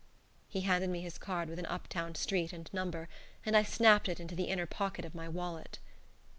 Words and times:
He 0.49 0.61
handed 0.61 0.89
me 0.89 1.01
his 1.01 1.19
card 1.19 1.47
with 1.47 1.59
an 1.59 1.67
up 1.67 1.87
town 1.87 2.15
street 2.15 2.53
and 2.53 2.67
number, 2.73 3.07
and 3.45 3.55
I 3.55 3.61
snapped 3.61 4.09
it 4.09 4.19
into 4.19 4.33
the 4.33 4.45
inner 4.45 4.65
pocket 4.65 5.05
of 5.05 5.13
my 5.13 5.29
wallet. 5.29 5.77